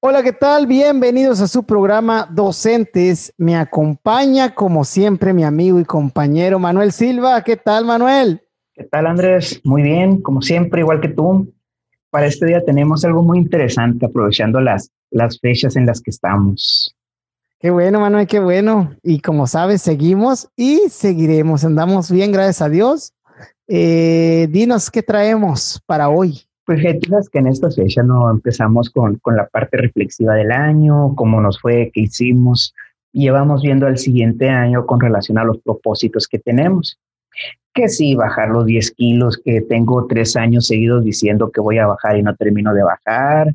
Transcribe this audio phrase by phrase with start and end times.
[0.00, 0.68] Hola, ¿qué tal?
[0.68, 3.34] Bienvenidos a su programa Docentes.
[3.36, 7.42] Me acompaña, como siempre, mi amigo y compañero Manuel Silva.
[7.42, 8.40] ¿Qué tal, Manuel?
[8.74, 9.60] ¿Qué tal, Andrés?
[9.64, 11.52] Muy bien, como siempre, igual que tú.
[12.10, 16.94] Para este día tenemos algo muy interesante, aprovechando las, las fechas en las que estamos.
[17.58, 18.94] Qué bueno, Manuel, qué bueno.
[19.02, 21.64] Y como sabes, seguimos y seguiremos.
[21.64, 23.14] Andamos bien, gracias a Dios.
[23.66, 26.47] Eh, dinos qué traemos para hoy.
[26.68, 31.14] Pues fíjate que en esta fecha no empezamos con, con la parte reflexiva del año,
[31.14, 32.74] cómo nos fue, qué hicimos,
[33.10, 37.00] y vamos viendo el siguiente año con relación a los propósitos que tenemos.
[37.72, 41.86] Que sí, bajar los 10 kilos que tengo tres años seguidos diciendo que voy a
[41.86, 43.54] bajar y no termino de bajar,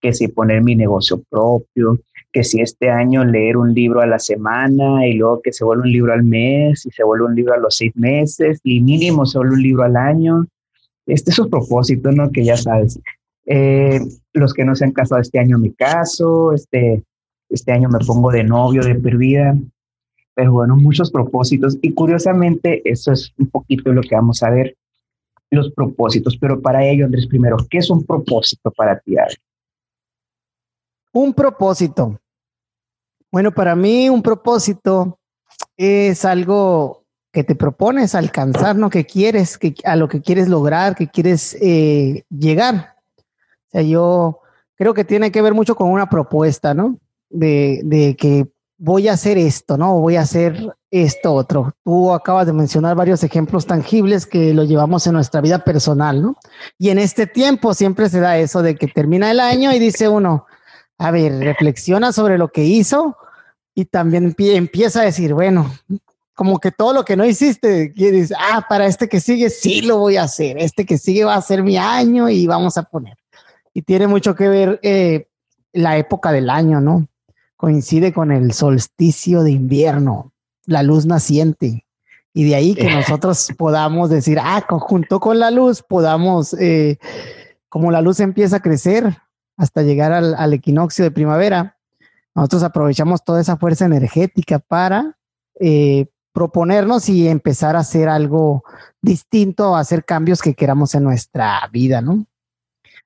[0.00, 1.98] que si poner mi negocio propio,
[2.30, 5.82] que si este año leer un libro a la semana y luego que se vuelve
[5.82, 9.26] un libro al mes y se vuelve un libro a los seis meses y mínimo
[9.26, 10.46] se vuelve un libro al año
[11.06, 12.30] este es su propósito, ¿no?
[12.30, 12.98] Que ya sabes.
[13.46, 14.00] Eh,
[14.32, 17.02] los que no se han casado este año me caso, este,
[17.48, 19.56] este año me pongo de novio, de perdida.
[20.34, 21.76] Pero bueno, muchos propósitos.
[21.82, 24.76] Y curiosamente, eso es un poquito lo que vamos a ver,
[25.50, 26.36] los propósitos.
[26.38, 29.16] Pero para ello, Andrés, primero, ¿qué es un propósito para ti?
[31.12, 32.18] Un propósito.
[33.30, 35.18] Bueno, para mí un propósito
[35.76, 37.01] es algo
[37.32, 38.90] que te propones alcanzar, ¿no?
[38.90, 42.96] Que quieres, a lo que quieres lograr, que quieres eh, llegar.
[43.18, 44.40] O sea, yo
[44.76, 46.98] creo que tiene que ver mucho con una propuesta, ¿no?
[47.30, 49.98] De, de que voy a hacer esto, ¿no?
[49.98, 51.72] Voy a hacer esto otro.
[51.82, 56.36] Tú acabas de mencionar varios ejemplos tangibles que lo llevamos en nuestra vida personal, ¿no?
[56.78, 60.06] Y en este tiempo siempre se da eso de que termina el año y dice
[60.06, 60.44] uno,
[60.98, 63.16] a ver, reflexiona sobre lo que hizo
[63.74, 65.72] y también empieza a decir, bueno,
[66.42, 69.98] como que todo lo que no hiciste, quieres, ah, para este que sigue sí lo
[69.98, 73.16] voy a hacer, este que sigue va a ser mi año y vamos a poner.
[73.72, 75.28] Y tiene mucho que ver eh,
[75.72, 77.06] la época del año, ¿no?
[77.54, 80.32] Coincide con el solsticio de invierno,
[80.66, 81.86] la luz naciente.
[82.34, 86.98] Y de ahí que nosotros podamos decir, ah, junto con la luz, podamos, eh,
[87.68, 89.16] como la luz empieza a crecer
[89.56, 91.76] hasta llegar al, al equinoccio de primavera,
[92.34, 95.16] nosotros aprovechamos toda esa fuerza energética para
[95.60, 98.64] eh, proponernos y empezar a hacer algo
[99.00, 102.26] distinto, hacer cambios que queramos en nuestra vida, ¿no?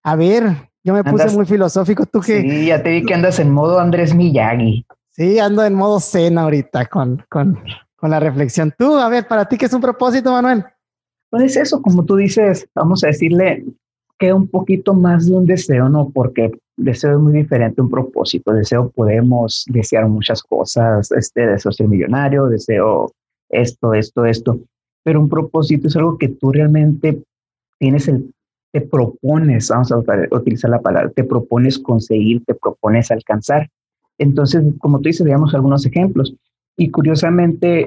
[0.02, 2.40] A ver, yo me puse muy filosófico, tú que...
[2.40, 4.86] Sí, ya te vi que andas en modo Andrés Miyagi.
[5.10, 7.58] Sí, ando en modo cena ahorita con, con,
[7.96, 8.72] con la reflexión.
[8.78, 10.64] Tú, a ver, para ti, ¿qué es un propósito, Manuel?
[11.30, 13.64] Pues es eso, como tú dices, vamos a decirle
[14.18, 16.10] que un poquito más de un deseo, ¿no?
[16.10, 18.52] Porque deseo es muy diferente a un propósito.
[18.52, 23.12] Deseo podemos desear muchas cosas, este deseo ser millonario, deseo
[23.48, 24.58] esto, esto, esto,
[25.04, 27.22] pero un propósito es algo que tú realmente
[27.78, 28.32] tienes el,
[28.72, 29.98] te propones, vamos a
[30.32, 33.68] utilizar la palabra, te propones conseguir, te propones alcanzar.
[34.18, 36.34] Entonces, como tú dices, veamos algunos ejemplos.
[36.76, 37.86] Y curiosamente,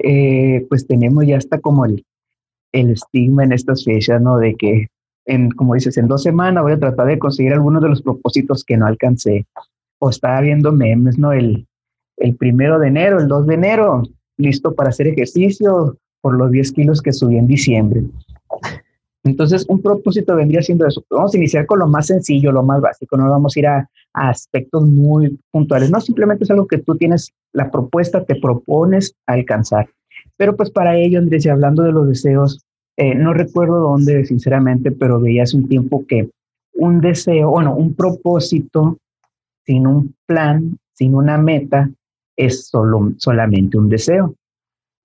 [0.56, 2.06] eh, pues tenemos ya hasta como el,
[2.72, 4.38] el estigma en estas fechas, ¿no?
[4.38, 4.88] De que
[5.56, 8.78] como dices, en dos semanas voy a tratar de conseguir algunos de los propósitos que
[8.78, 9.46] no alcancé.
[10.00, 11.34] O estaba viendo memes, ¿no?
[11.34, 11.68] El,
[12.20, 14.04] el primero de enero, el 2 de enero,
[14.38, 18.04] listo para hacer ejercicio por los 10 kilos que subí en diciembre.
[19.24, 21.04] Entonces, un propósito vendría siendo eso.
[21.10, 23.90] Vamos a iniciar con lo más sencillo, lo más básico, no vamos a ir a,
[24.12, 29.88] aspectos muy puntuales, no simplemente es algo que tú tienes la propuesta, te propones alcanzar.
[30.36, 32.66] Pero pues para ello, Andrés, y hablando de los deseos,
[33.00, 36.30] eh, no recuerdo dónde, sinceramente, pero veía hace un tiempo que
[36.74, 38.98] un deseo, bueno, un propósito
[39.66, 41.90] sin un plan, sin una meta,
[42.36, 44.36] es solo, solamente un deseo.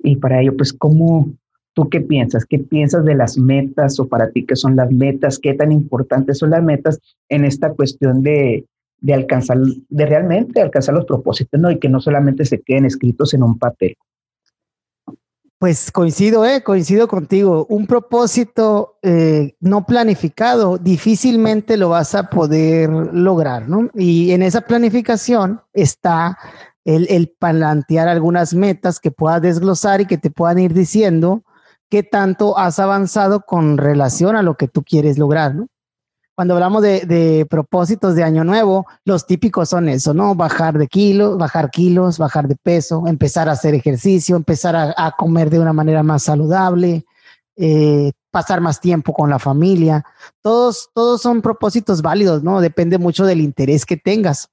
[0.01, 1.29] Y para ello, pues, ¿cómo,
[1.73, 2.45] tú qué piensas?
[2.47, 5.39] ¿Qué piensas de las metas o para ti qué son las metas?
[5.39, 8.65] ¿Qué tan importantes son las metas en esta cuestión de,
[9.03, 11.71] de alcanzar, de realmente alcanzar los propósitos, ¿no?
[11.71, 13.95] Y que no solamente se queden escritos en un papel.
[15.65, 17.65] Pues coincido, eh, coincido contigo.
[17.71, 23.89] Un propósito eh, no planificado difícilmente lo vas a poder lograr, ¿no?
[23.95, 26.37] Y en esa planificación está
[26.85, 31.45] el, el plantear algunas metas que puedas desglosar y que te puedan ir diciendo
[31.89, 35.69] qué tanto has avanzado con relación a lo que tú quieres lograr, ¿no?
[36.35, 40.35] Cuando hablamos de, propósitos de año nuevo, los típicos son eso, ¿no?
[40.35, 45.49] Bajar de kilos, bajar kilos, bajar de peso, empezar a hacer ejercicio, empezar a, comer
[45.49, 47.05] de una manera más saludable,
[47.57, 50.05] eh, pasar más tiempo con la familia.
[50.43, 52.61] Todos, todos son propósitos válidos, ¿no?
[52.61, 54.49] Depende mucho del interés que tengas.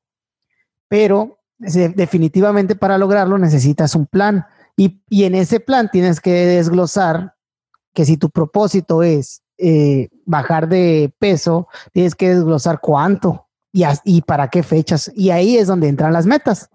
[0.88, 4.46] Pero definitivamente para lograrlo necesitas un plan.
[4.78, 7.34] Y, y en ese plan tienes que desglosar
[7.94, 14.22] que si tu propósito es eh, bajar de peso, tienes que desglosar cuánto y, y
[14.22, 15.12] para qué fechas.
[15.16, 16.70] Y ahí es donde entran las metas.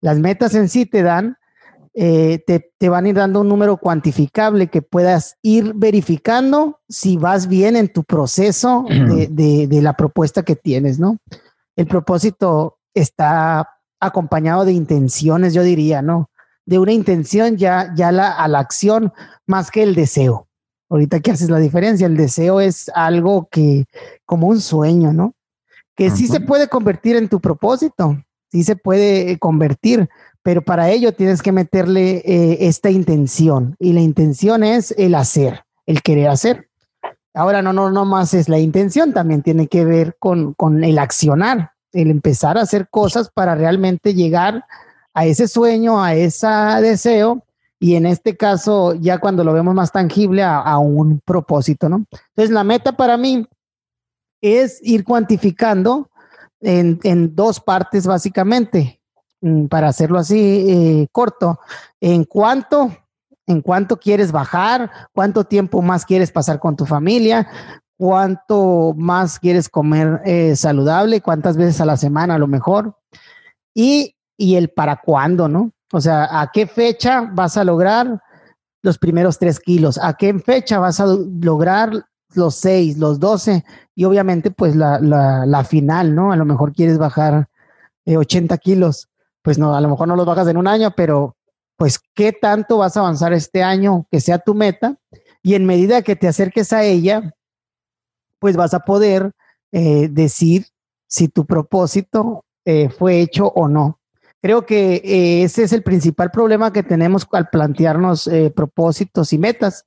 [0.00, 1.36] Las metas en sí te dan,
[1.94, 7.16] eh, te, te, van a ir dando un número cuantificable que puedas ir verificando si
[7.16, 11.18] vas bien en tu proceso de, de, de la propuesta que tienes, ¿no?
[11.74, 13.68] El propósito está
[13.98, 16.30] acompañado de intenciones, yo diría, ¿no?
[16.66, 19.12] De una intención ya, ya la, a la acción
[19.46, 20.48] más que el deseo.
[20.88, 23.86] Ahorita que haces la diferencia, el deseo es algo que,
[24.24, 25.34] como un sueño, ¿no?
[25.96, 28.22] Que sí se puede convertir en tu propósito,
[28.52, 30.08] sí se puede convertir,
[30.42, 35.64] pero para ello tienes que meterle eh, esta intención y la intención es el hacer,
[35.86, 36.68] el querer hacer.
[37.34, 40.98] Ahora no, no, no más es la intención, también tiene que ver con, con el
[40.98, 44.64] accionar, el empezar a hacer cosas para realmente llegar
[45.14, 46.46] a ese sueño, a ese
[46.82, 47.42] deseo
[47.78, 52.04] y en este caso ya cuando lo vemos más tangible a, un propósito, ¿no?
[52.30, 53.46] Entonces la meta para mí
[54.40, 56.10] es ir cuantificando
[56.60, 59.00] en, dos partes básicamente,
[59.40, 61.60] mm, para hacerlo así eh, corto,
[62.00, 62.96] en cuánto,
[63.46, 67.48] en cuánto quieres bajar, cuánto tiempo más quieres pasar con tu familia,
[67.98, 72.96] cuánto más quieres comer eh, saludable, cuántas veces a la semana a lo mejor,
[73.74, 75.72] y, y el para cuándo, ¿no?
[75.96, 78.22] O sea, ¿a qué fecha vas a lograr
[78.82, 79.98] los primeros tres kilos?
[80.02, 82.04] ¿A qué fecha vas a lograr
[82.34, 83.64] los seis, los doce?
[83.94, 86.32] Y obviamente, pues la, la, final, ¿no?
[86.32, 87.48] A lo mejor quieres bajar
[88.04, 89.08] eh, 80 kilos.
[89.40, 91.34] Pues no, a lo mejor no los bajas en un año, pero
[91.78, 94.98] pues qué tanto vas a avanzar este año que sea tu meta.
[95.42, 97.34] Y en medida que te acerques a ella,
[98.38, 99.32] pues vas a poder
[99.72, 100.66] eh, decir
[101.08, 103.98] si tu propósito eh, fue hecho o no.
[104.46, 109.86] Creo que eh, ese es el principal problema que tenemos al plantearnos propósitos y metas,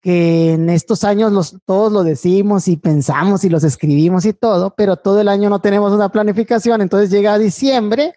[0.00, 4.72] que en estos años los, todos lo decimos y pensamos y los escribimos y todo,
[4.74, 8.14] pero todo el año no tenemos una planificación, entonces llega diciembre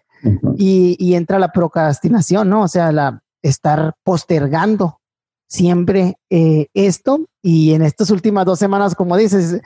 [0.56, 2.62] y, y, entra la procrastinación, ¿no?
[2.62, 5.02] O sea, la estar postergando
[5.48, 7.26] siempre esto.
[7.42, 9.60] Y en estas últimas dos semanas, como dices,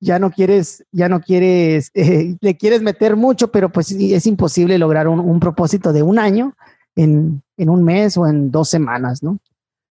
[0.00, 4.78] ya no quieres, ya no quieres, eh, le quieres meter mucho, pero pues es imposible
[4.78, 6.54] lograr un, propósito de un año
[6.96, 9.38] en, en, un mes o en dos semanas, ¿no?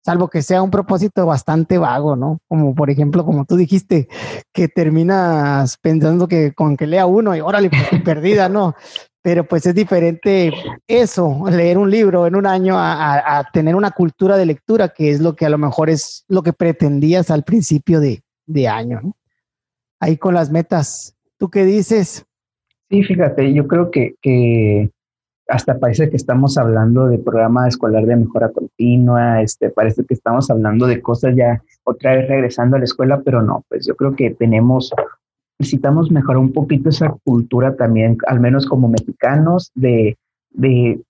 [0.02, 2.40] Salvo que sea un propósito bastante vago, ¿no?
[2.48, 4.08] Como por ejemplo, como tú dijiste,
[4.54, 8.76] que terminas pensando que con que lea uno y órale, pues perdida, ¿no?
[9.22, 10.52] pero pues es diferente
[10.88, 15.20] eso, leer un libro en un año a, tener una cultura de lectura, que es
[15.20, 18.24] lo que a lo mejor es lo que pretendías al principio de,
[18.68, 19.02] año.
[19.04, 19.16] ¿no?
[20.00, 22.26] Ahí con las metas, ¿tú qué dices?
[22.90, 24.90] Sí, fíjate, yo creo que, que
[25.48, 30.50] hasta parece que estamos hablando de programa escolar de mejora continua, este, parece que estamos
[30.50, 34.16] hablando de cosas ya otra vez regresando a la escuela, pero no, pues yo creo
[34.16, 34.92] que tenemos
[35.60, 40.18] necesitamos mejorar un poquito esa cultura también, al menos como mexicanos, de,
[40.52, 41.02] de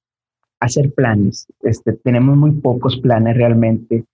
[0.60, 1.48] hacer planes.
[1.62, 4.06] Este, tenemos muy pocos planes realmente.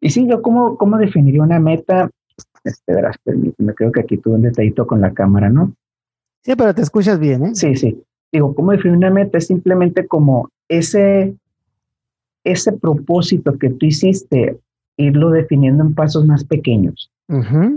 [0.00, 2.10] Y sí, yo cómo, cómo definiría una meta,
[2.64, 5.74] este, verás, permíteme, creo que aquí tuve un detallito con la cámara, ¿no?
[6.42, 7.54] Sí, pero te escuchas bien, ¿eh?
[7.54, 8.02] Sí, sí.
[8.32, 9.38] Digo, ¿cómo definir una meta?
[9.38, 11.34] Es simplemente como ese,
[12.44, 14.58] ese propósito que tú hiciste,
[14.96, 17.10] irlo definiendo en pasos más pequeños.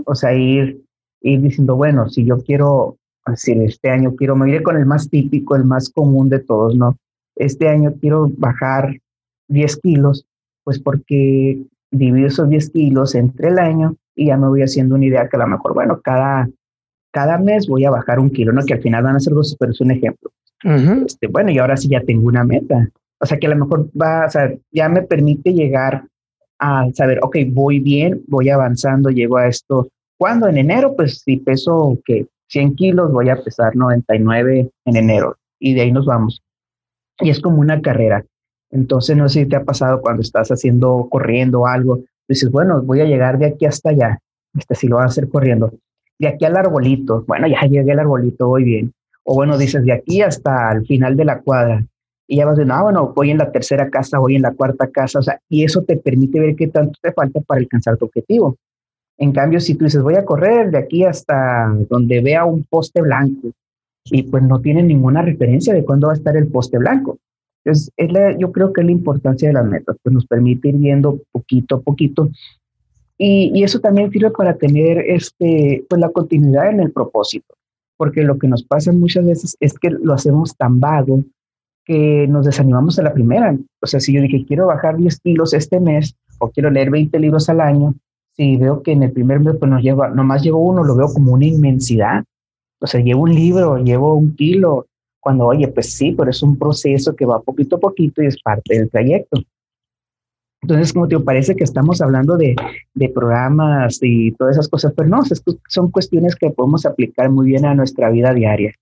[0.06, 0.84] O sea, ir
[1.24, 2.98] ir diciendo, bueno, si yo quiero,
[3.34, 6.76] si este año quiero, me iré con el más típico, el más común de todos,
[6.76, 6.96] ¿no?
[7.36, 9.00] Este año quiero bajar
[9.48, 10.26] 10 kilos,
[10.62, 15.06] pues porque divido esos 10 kilos entre el año y ya me voy haciendo una
[15.06, 16.48] idea que a lo mejor, bueno, cada,
[17.12, 18.64] cada mes voy a bajar un kilo, ¿no?
[18.64, 20.30] Que al final van a ser dos, pero es un ejemplo.
[21.06, 22.88] este, bueno, y ahora sí ya tengo una meta.
[23.20, 26.04] O sea, que a lo mejor va, o sea, ya me permite llegar
[26.58, 31.38] a saber, ok, voy bien, voy avanzando, llego a esto cuando en enero, pues si
[31.38, 36.42] peso que 100 kilos, voy a pesar 99 en enero y de ahí nos vamos.
[37.20, 38.24] Y es como una carrera.
[38.70, 43.00] Entonces, no sé si te ha pasado cuando estás haciendo, corriendo algo, dices, bueno, voy
[43.00, 44.18] a llegar de aquí hasta allá.
[44.56, 45.72] Este, si lo vas a hacer corriendo.
[46.18, 48.92] De aquí al arbolito, bueno, ya llegué al arbolito, voy bien.
[49.24, 51.84] O bueno, dices, de aquí hasta el final de la cuadra.
[52.26, 54.88] Y ya vas diciendo, ah, bueno, voy en la tercera casa, voy en la cuarta
[54.88, 58.06] casa, o sea, y eso te permite ver qué tanto te falta para alcanzar tu
[58.06, 58.56] objetivo.
[59.18, 63.02] En cambio, si tú dices, voy a correr de aquí hasta donde vea un poste
[63.02, 63.50] blanco,
[64.06, 67.18] y pues no tiene ninguna referencia de cuándo va a estar el poste blanco.
[67.64, 70.68] Entonces, es la, yo creo que es la importancia de las metas, pues nos permite
[70.68, 72.28] ir viendo poquito a poquito.
[73.16, 77.54] Y, y, eso también sirve para tener este, pues la continuidad en el propósito,
[77.96, 81.22] porque lo que nos pasa muchas veces es que lo hacemos tan vago
[81.84, 83.56] que nos desanimamos a la primera.
[83.80, 87.18] O sea, si yo dije, quiero bajar 10 kilos este mes o quiero leer 20
[87.18, 87.94] libros al año,
[88.32, 91.06] si veo que en el primer mes pues nos lleva, nomás llevo uno, lo veo
[91.12, 92.24] como una inmensidad,
[92.80, 94.86] o sea, llevo un libro, llevo un kilo,
[95.24, 98.38] cuando, oye, pues sí, pero es un proceso que va poquito a poquito y es
[98.42, 99.42] parte del trayecto.
[100.60, 102.54] Entonces, como te parece que estamos hablando de,
[102.92, 105.22] de, programas y todas esas cosas, pero no,
[105.68, 108.74] son cuestiones que podemos aplicar muy bien a nuestra vida diaria.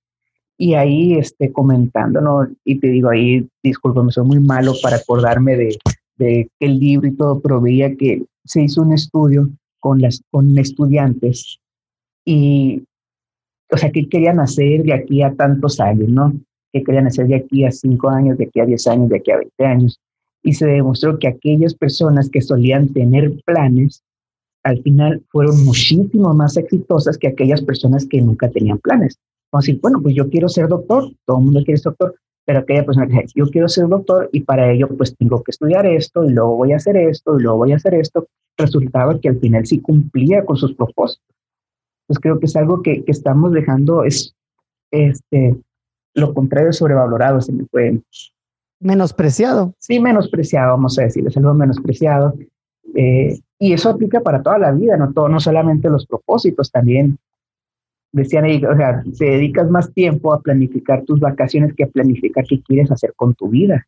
[0.59, 5.79] Y ahí, este, comentándolo, y te digo ahí, discúlpame, soy muy malo para acordarme de,
[6.17, 10.25] de que el libro y todo, pero veía que se hizo un estudio con, las,
[10.33, 11.61] con estudiantes
[12.25, 12.83] y,
[13.73, 16.33] o sea, ¿qué querían hacer de aquí a tantos años, no?
[16.73, 19.31] ¿Qué querían hacer de aquí a cinco años, de aquí a diez años, de aquí
[19.31, 19.99] a veinte años?
[20.43, 24.03] Y se demostró que aquellas personas que solían tener planes,
[24.63, 29.19] al final fueron muchísimo más exitosas que aquellas personas que nunca tenían planes.
[29.51, 32.15] Vamos a decir, bueno, pues yo quiero ser doctor, todo el mundo quiere ser doctor,
[32.45, 35.51] pero aquella persona que dice, yo quiero ser doctor y para ello pues tengo que
[35.51, 38.27] estudiar esto y luego voy a hacer esto y luego voy a hacer esto,
[38.59, 41.23] resultaba que al final sí cumplía con sus propósitos.
[42.13, 44.35] Pues creo que es algo que, que estamos dejando, es
[44.91, 45.57] este,
[46.13, 48.03] lo contrario sobrevalorado, se me fue.
[48.81, 49.73] Menospreciado.
[49.79, 52.35] Sí, menospreciado, vamos a decir, es algo menospreciado.
[52.95, 57.17] Eh, y eso aplica para toda la vida, no, todo, no solamente los propósitos, también
[58.13, 62.45] decían ahí, o sea, te dedicas más tiempo a planificar tus vacaciones que a planificar
[62.45, 63.87] qué quieres hacer con tu vida.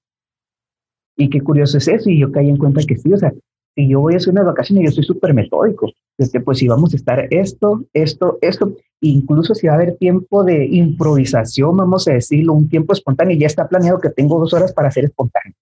[1.15, 3.35] Y qué curioso es eso, y yo caí en cuenta que sí, o sea,
[3.75, 5.93] si yo voy a hacer unas vacaciones, yo soy súper metódico.
[6.17, 10.45] Desde, pues si vamos a estar esto, esto, esto, incluso si va a haber tiempo
[10.45, 14.73] de improvisación, vamos a decirlo, un tiempo espontáneo, ya está planeado que tengo dos horas
[14.73, 15.55] para hacer espontáneo.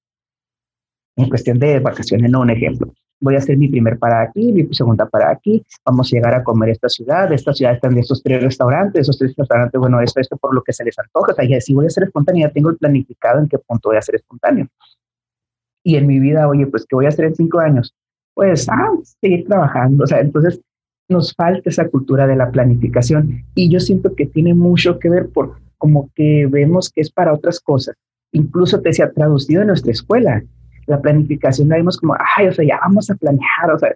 [1.16, 2.92] En cuestión de vacaciones, no un ejemplo
[3.23, 6.42] voy a hacer mi primer para aquí, mi segunda para aquí, vamos a llegar a
[6.42, 10.37] comer esta ciudad, esta ciudad están estos tres restaurantes, esos tres restaurantes, bueno, esto, esto
[10.37, 12.52] por lo que se les antoja, o sea, ya si voy a hacer espontáneo, ya
[12.52, 14.66] tengo el planificado en qué punto voy a hacer espontáneo.
[15.85, 17.94] Y en mi vida, oye, pues, ¿qué voy a hacer en cinco años?
[18.34, 20.60] Pues, ah, seguir trabajando, o sea, entonces
[21.08, 25.28] nos falta esa cultura de la planificación y yo siento que tiene mucho que ver
[25.28, 27.96] por como que vemos que es para otras cosas.
[28.32, 30.42] Incluso te decía, traducido en nuestra escuela,
[30.86, 33.94] la planificación la vemos como, ay, o sea, ya vamos a planear, o sea,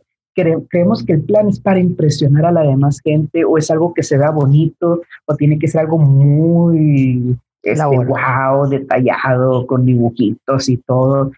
[0.68, 4.02] creemos que el plan es para impresionar a la demás gente o es algo que
[4.02, 10.76] se vea bonito o tiene que ser algo muy este, wow, detallado, con dibujitos y
[10.78, 11.32] todo.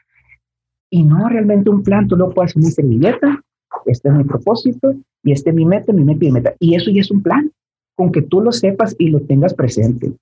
[0.91, 3.43] Y no realmente un plan, tú lo puedes hacer una servilleta,
[3.87, 6.55] este es mi propósito y este es mi meta, mi meta y mi meta.
[6.59, 7.51] Y eso ya es un plan,
[7.95, 10.13] con que tú lo sepas y lo tengas presente.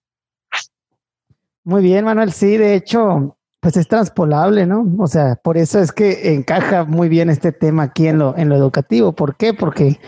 [1.65, 2.33] Muy bien, Manuel.
[2.33, 4.95] Sí, de hecho, pues es transpolable, ¿no?
[4.99, 8.49] O sea, por eso es que encaja muy bien este tema aquí en lo, en
[8.49, 9.13] lo educativo.
[9.13, 9.55] ¿Por qué?
[9.55, 9.99] Porque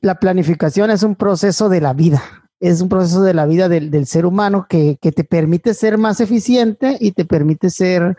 [0.00, 2.22] la planificación es un proceso de la vida,
[2.58, 6.96] es un proceso de la vida del, ser humano que, te permite ser más eficiente
[7.00, 8.16] y te permite ser,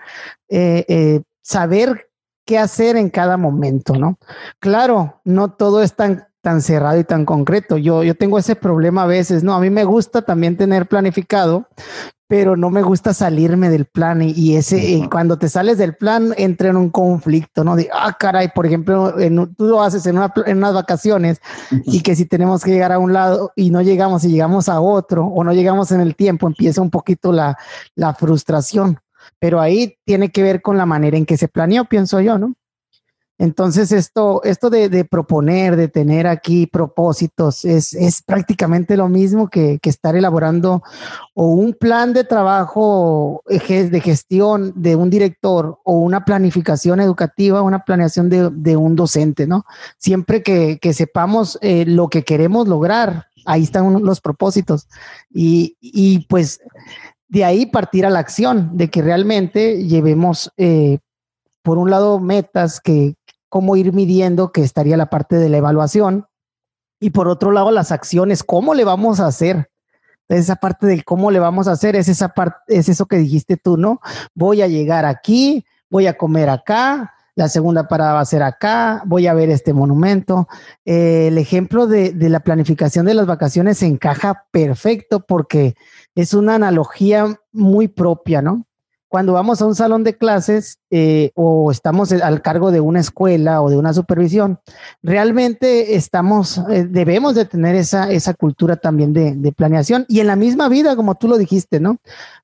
[0.50, 2.10] eh, eh, saber
[2.46, 4.18] qué hacer en cada momento, ¿no?
[4.60, 7.78] Claro, no todo es tan tan cerrado y tan concreto.
[7.78, 9.54] Yo, yo tengo ese problema a veces, ¿no?
[9.54, 11.70] A mí me gusta también tener planificado,
[12.28, 16.68] pero no me gusta salirme del plan y, ese, cuando te sales del plan entra
[16.68, 17.78] en un conflicto, ¿no?
[17.78, 21.40] De, ah, caray, por ejemplo, en, tú lo haces en, en unas vacaciones
[21.86, 24.82] y que si tenemos que llegar a un lado y no llegamos y llegamos a
[24.82, 27.58] otro o no llegamos en el tiempo, empieza un poquito la,
[27.96, 29.00] la frustración.
[29.40, 32.54] Pero ahí tiene que ver con la manera en que se planeó, pienso yo, ¿no?
[33.40, 40.16] Entonces, esto, esto de, proponer, de tener aquí propósitos, es, prácticamente lo mismo que, estar
[40.16, 40.84] elaborando
[41.34, 47.84] o un plan de trabajo de gestión de un director o una planificación educativa, una
[47.84, 49.66] planeación de, un docente, ¿no?
[49.98, 54.88] Siempre que, sepamos eh, lo que queremos lograr, ahí están los propósitos.
[55.34, 56.60] Y, pues
[57.34, 60.52] de ahí partir a la acción, de que realmente llevemos...
[60.56, 61.00] Eh,
[61.64, 63.16] por un lado, metas que,
[63.48, 66.28] cómo ir midiendo, que estaría la parte de la evaluación,
[67.00, 69.70] y por otro lado, las acciones, cómo le vamos a hacer.
[70.28, 73.58] esa parte del cómo le vamos a hacer es esa parte, es eso que dijiste
[73.58, 74.02] tú, ¿no?
[74.36, 79.04] Voy a llegar aquí, voy a comer acá, la segunda parada va a ser acá,
[79.06, 80.48] voy a ver este monumento.
[80.86, 85.76] Eh, el ejemplo de, de, la planificación de las vacaciones encaja perfecto porque
[86.16, 88.66] es una analogía muy propia, ¿no?
[89.14, 93.62] cuando vamos a un salón de clases eh, o estamos al cargo de una escuela
[93.62, 94.60] o de una supervisión,
[95.04, 100.36] realmente estamos, eh, debemos de tener esa, esa cultura también de, planeación y en la
[100.36, 101.98] misma vida, como tú lo dijiste, ¿no?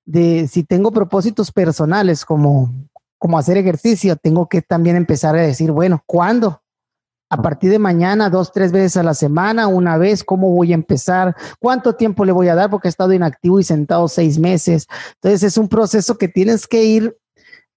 [0.06, 2.72] De si tengo propósitos personales como,
[3.20, 6.62] como hacer ejercicio, tengo que también empezar a decir, bueno, ¿cuándo?
[7.30, 10.76] a partir de mañana, dos, tres veces a la semana, una vez, cómo voy a
[10.76, 14.88] empezar, cuánto tiempo le voy a dar porque he estado inactivo y sentado seis meses.
[15.16, 17.16] Entonces es un proceso que tienes que ir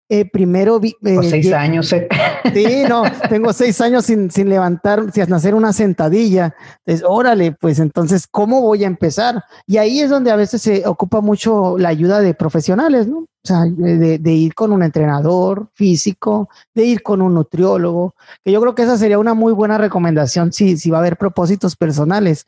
[0.08, 0.80] eh, primero.
[0.82, 1.92] Eh, seis años.
[1.92, 2.08] Eh.
[2.52, 6.54] Sí, no, tengo seis años sin, sin levantar, sin hacer una sentadilla.
[6.84, 9.42] Entonces, órale, pues entonces, ¿cómo voy a empezar?
[9.66, 13.26] Y ahí es donde a veces se ocupa mucho la ayuda de profesionales, ¿no?
[13.44, 18.61] O sea, de, ir con un entrenador físico, de ir con un nutriólogo, que yo
[18.61, 22.46] creo que esa sería una muy buena recomendación si, si va a haber propósitos personales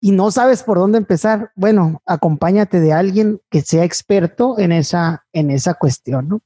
[0.00, 1.52] y no sabes por dónde empezar.
[1.54, 6.40] Bueno, acompáñate de alguien que sea experto en esa, en esa cuestión, ¿no?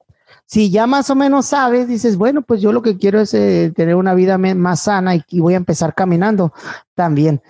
[0.47, 3.73] Si ya más o menos sabes, dices, bueno, pues yo lo que quiero es eh,
[3.75, 6.53] tener una vida más sana y, voy a empezar caminando,
[6.95, 7.41] también,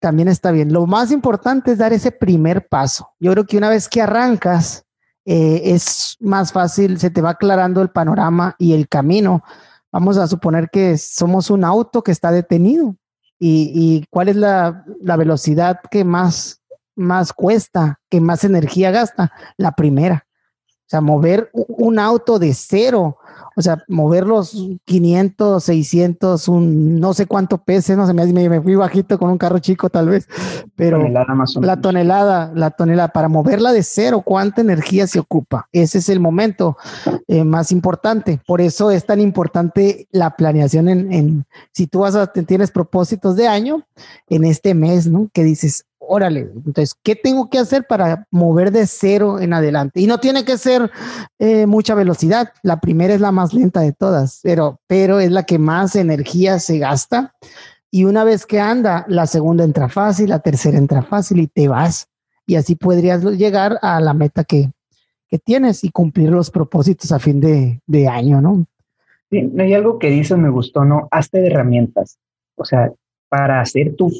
[0.00, 0.72] también está bien.
[0.72, 3.10] Lo más importante es dar ese primer paso.
[3.18, 4.84] Yo creo que una vez que arrancas,
[5.30, 9.44] eh, es más fácil, se te va aclarando el panorama y el camino.
[9.92, 12.96] Vamos a suponer que somos un auto que está detenido
[13.38, 16.62] y, cuál es la, la, velocidad que más,
[16.96, 20.26] más cuesta, que más energía gasta, la primera.
[20.66, 23.18] O sea, mover un auto de cero,
[23.58, 28.60] o sea, mover los 500, 600, un no sé cuánto pese, no sé, me, me
[28.60, 30.28] fui bajito con un carro chico tal vez,
[30.76, 31.02] pero
[31.60, 35.68] la tonelada, la tonelada, para moverla de cero, ¿cuánta energía se ocupa?
[35.72, 36.76] Ese es el momento
[37.26, 38.40] eh, más importante.
[38.46, 43.34] Por eso es tan importante la planeación en, en si tú vas a, tienes propósitos
[43.34, 43.82] de año,
[44.28, 45.28] en este mes, ¿no?
[45.32, 50.00] Que dices, órale, entonces, ¿qué tengo que hacer para mover de cero en adelante?
[50.00, 50.90] Y no tiene que ser
[51.38, 52.50] eh, mucha velocidad.
[52.62, 56.58] La primera es la más lenta de todas, pero, pero es la que más energía
[56.58, 57.34] se gasta.
[57.90, 61.68] Y una vez que anda, la segunda entra fácil, la tercera entra fácil y te
[61.68, 62.08] vas.
[62.46, 64.70] Y así podrías llegar a la meta que,
[65.28, 68.64] que tienes y cumplir los propósitos a fin de, año, ¿no?
[69.30, 71.06] Sí, hay algo que dices, me gustó, ¿no?
[71.10, 72.18] Hazte de herramientas.
[72.56, 72.90] O sea,
[73.28, 74.10] para hacer tu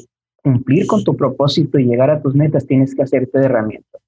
[0.41, 4.01] cumplir con tu propósito y llegar a tus metas, tienes que hacerte de herramientas.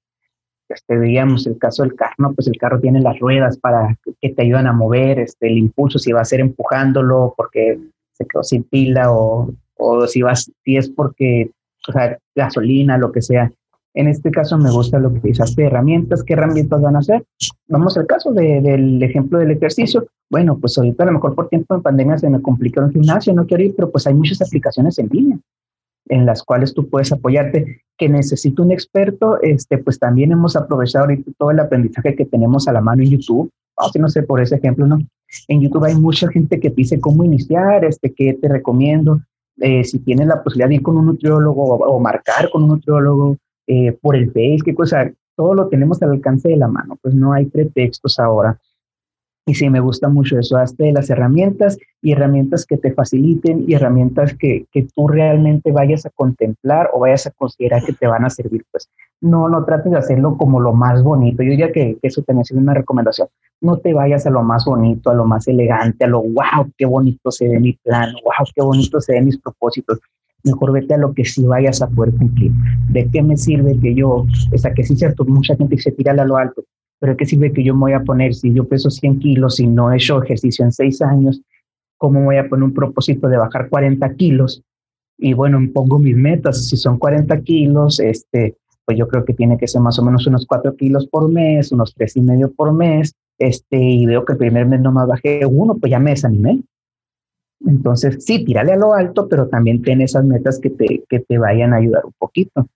[0.68, 2.32] Este, veíamos el caso del carro, ¿no?
[2.32, 5.98] pues el carro tiene las ruedas para que te ayudan a mover, este, el impulso
[5.98, 7.78] si va a ser empujándolo porque
[8.12, 11.50] se quedó sin pila o, o si, vas, si es porque,
[11.88, 11.92] o
[12.34, 13.52] gasolina, lo que sea.
[13.94, 17.22] En este caso me gusta lo que de herramientas, ¿qué herramientas van a hacer?
[17.68, 20.06] Vamos al caso del ejemplo del ejercicio.
[20.30, 23.34] Bueno, pues ahorita a lo mejor por tiempo de pandemia se me complicó el gimnasio,
[23.34, 25.38] no quiero ir, pero pues hay muchas aplicaciones en línea
[26.08, 27.82] en las cuales tú puedes apoyarte.
[27.98, 32.66] Que necesito un experto, este, pues también hemos aprovechado ahorita todo el aprendizaje que tenemos
[32.66, 33.50] a la mano en YouTube.
[33.74, 34.98] O si no sé, por ese ejemplo, ¿no?
[35.48, 39.20] En YouTube hay mucha gente que dice cómo iniciar, este, qué te recomiendo.
[39.58, 43.36] Eh, si tienes la posibilidad de ir con un nutriólogo o, marcar con un nutriólogo
[43.66, 47.14] eh, por el Face, qué cosa, todo lo tenemos al alcance de la mano, pues
[47.14, 48.58] no hay pretextos ahora.
[49.44, 53.64] Y sí, me gusta mucho eso, hazte de las herramientas y herramientas que te faciliten
[53.66, 58.06] y herramientas que, que, tú realmente vayas a contemplar o vayas a considerar que te
[58.06, 58.64] van a servir.
[58.70, 58.88] Pues
[59.20, 61.42] no, no trates de hacerlo como lo más bonito.
[61.42, 63.28] Yo diría que, eso también es una recomendación.
[63.60, 66.86] No te vayas a lo más bonito, a lo más elegante, a lo wow, qué
[66.86, 70.00] bonito se ve mi plan, wow, qué bonito se ven mis propósitos.
[70.44, 72.52] Mejor vete a lo que sí vayas a poder cumplir.
[72.90, 76.12] ¿De qué me sirve que yo, o sea, que sí, cierto, mucha gente se tira
[76.12, 76.64] a lo alto,
[77.02, 79.66] pero ¿qué sirve que yo me voy a poner si yo peso 100 kilos y
[79.66, 81.42] no he hecho ejercicio en seis años?
[81.98, 84.62] ¿Cómo voy a poner un propósito de bajar 40 kilos?
[85.18, 86.68] Y bueno, pongo mis metas.
[86.68, 90.28] Si son 40 kilos, este, pues yo creo que tiene que ser más o menos
[90.28, 93.12] unos 4 kilos por mes, unos tres y medio por mes.
[93.36, 96.62] Este, y veo que el primer mes no me bajé uno, pues ya me desanimé.
[97.66, 101.36] Entonces, sí, tírale a lo alto, pero también ten esas metas que te, que te
[101.36, 102.68] vayan a ayudar un poquito.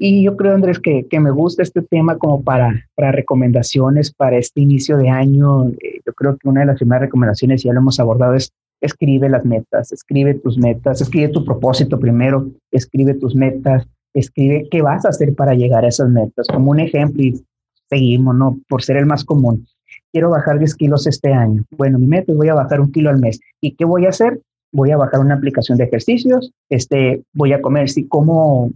[0.00, 4.38] Y yo creo, Andrés, que, que me gusta este tema como para, para recomendaciones para
[4.38, 5.70] este inicio de año.
[5.70, 9.28] Eh, yo creo que una de las primeras recomendaciones, ya lo hemos abordado, es escribe
[9.28, 15.04] las metas, escribe tus metas, escribe tu propósito primero, escribe tus metas, escribe qué vas
[15.04, 16.46] a hacer para llegar a esas metas.
[16.46, 17.44] Como un ejemplo, y
[17.88, 18.60] seguimos, ¿no?
[18.68, 19.66] Por ser el más común.
[20.12, 21.64] Quiero bajar 10 kilos este año.
[21.76, 23.40] Bueno, mi meta es voy a bajar un kilo al mes.
[23.60, 24.40] ¿Y qué voy a hacer?
[24.72, 28.70] Voy a bajar una aplicación de ejercicios, este, voy a comer, si como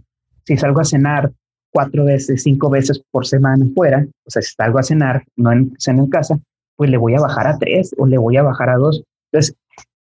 [0.45, 1.31] si salgo a cenar
[1.71, 5.73] cuatro veces, cinco veces por semana fuera, o sea, si salgo a cenar, no en,
[5.79, 6.39] ceno en casa,
[6.75, 9.03] pues le voy a bajar a tres o le voy a bajar a dos.
[9.31, 9.55] Entonces,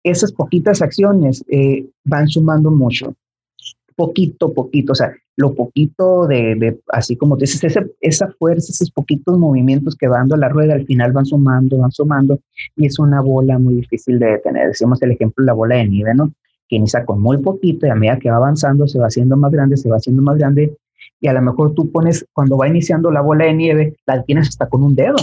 [0.04, 3.14] esas poquitas acciones eh, van sumando mucho,
[3.96, 9.38] poquito, poquito, o sea, lo poquito de, así como tú dices, esa, fuerza, esos poquitos
[9.38, 12.40] movimientos que van dando la rueda, al final van sumando, van sumando,
[12.76, 14.68] y es una bola muy difícil de detener.
[14.68, 16.32] Decimos el ejemplo de la bola de nieve, ¿no?
[16.72, 19.52] Que inicia con muy poquito y a medida que va avanzando se va haciendo más
[19.52, 20.78] grande, se va haciendo más grande
[21.20, 24.48] y a lo mejor tú pones, cuando va iniciando la bola de nieve, la tienes
[24.48, 25.18] hasta con un dedo.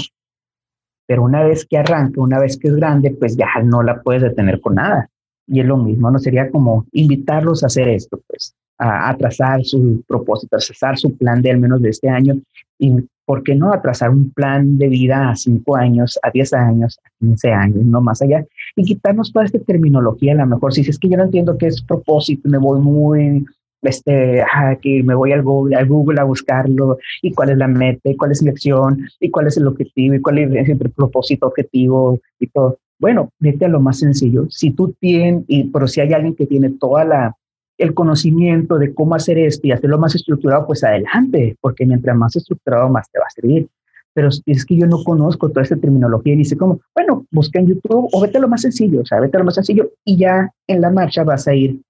[1.07, 4.23] Pero una vez que arranca, una vez que es grande, pues ya no la puedes
[4.23, 5.09] detener con nada.
[5.47, 6.19] Y es lo mismo, ¿no?
[6.19, 11.17] Sería como invitarlos a hacer esto, pues, a, a trazar su propósito, a trazar su
[11.17, 12.35] plan de al menos de este año
[12.79, 12.95] y
[13.29, 17.11] ¿por qué no atrasar un plan de vida a cinco años, a 10 años, a
[17.21, 18.47] 15 años, no más allá?
[18.75, 21.67] Y quitarnos toda esta terminología, a lo mejor si es que yo no entiendo qué
[21.67, 23.45] es propósito, me voy muy,
[23.83, 24.43] este,
[24.81, 28.17] que me voy al Google, al Google a buscarlo, y cuál es la meta, y
[28.17, 32.19] cuál es la acción, y cuál es el objetivo, y cuál es el propósito, objetivo,
[32.41, 32.79] y todo.
[32.99, 34.47] Bueno, vete a lo más sencillo.
[34.49, 37.37] Si tú tienes, y, pero si hay alguien que tiene toda la
[37.79, 42.35] el conocimiento de cómo hacer esto y hacerlo más estructurado, pues adelante, porque mientras más
[42.35, 43.69] estructurado, más te va a servir.
[44.13, 47.69] Pero es que yo no conozco toda esta terminología y dice como, bueno, busca en
[47.69, 50.17] YouTube o vete a lo más sencillo, o sea, vete a lo más sencillo y
[50.17, 51.81] ya en la marcha vas a ir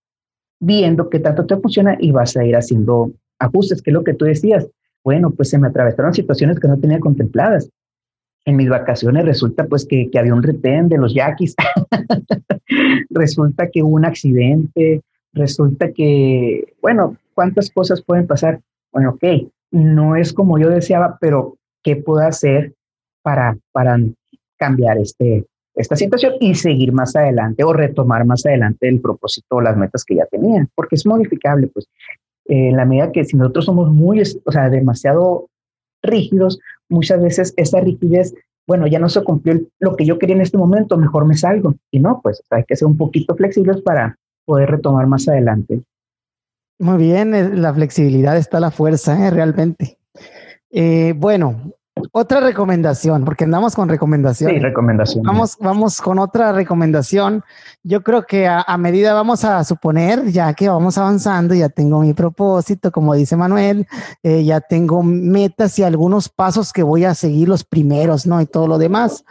[0.61, 4.14] viendo qué tanto te funciona y vas a ir haciendo ajustes, que es lo que
[4.14, 4.68] tú decías.
[5.03, 7.70] Bueno, pues se me atravesaron situaciones que no tenía contempladas.
[8.44, 11.55] En mis vacaciones resulta pues que, que había un retén de los yaquis.
[13.11, 18.61] resulta que hubo un accidente, resulta que, bueno, ¿cuántas cosas pueden pasar?
[18.93, 22.75] Bueno, ok, no es como yo deseaba, pero ¿qué puedo hacer
[23.23, 23.99] para, para
[24.57, 29.61] cambiar este, esta situación y seguir más adelante o retomar más adelante el propósito o
[29.61, 30.67] las metas que ya tenía?
[30.75, 31.87] Porque es modificable, pues,
[32.47, 35.49] en la medida que si nosotros somos muy, o sea, demasiado
[36.03, 38.35] rígidos, muchas veces esa rigidez
[38.69, 41.77] bueno, ya no se cumplió lo que yo quería en este momento, mejor me salgo.
[41.91, 45.82] Y no, pues hay que ser un poquito flexibles para poder retomar más adelante.
[46.78, 49.30] Muy bien, eh, la flexibilidad está la fuerza, ¿eh?
[49.30, 49.98] realmente.
[50.70, 51.74] Eh, bueno,
[52.12, 54.50] otra recomendación, porque andamos con recomendación.
[54.50, 55.22] Sí, recomendación.
[55.22, 57.44] Vamos, vamos con otra recomendación.
[57.82, 62.14] Yo creo que a, medida vamos a suponer, ya que vamos avanzando, ya tengo mi
[62.14, 63.87] propósito, como dice Manuel,
[64.22, 68.40] eh, ya tengo metas y algunos pasos que voy a seguir los primeros, ¿no?
[68.40, 69.24] Y todo lo demás.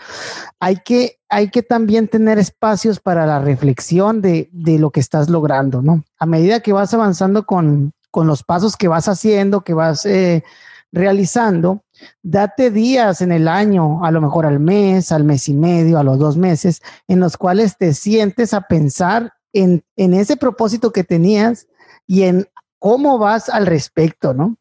[0.59, 5.29] Hay que, hay que también tener espacios para la reflexión de, de lo que estás
[5.29, 6.03] logrando, ¿no?
[6.19, 10.43] A medida que vas avanzando con, con los pasos que vas haciendo, que vas eh,
[10.91, 11.83] realizando,
[12.21, 16.03] Date días en el año, a lo mejor al mes, al mes y medio, a
[16.03, 21.67] los dos meses, en los cuales te sientes a pensar en, ese propósito que tenías
[22.05, 22.47] y en
[22.79, 24.57] cómo vas al respecto, ¿no?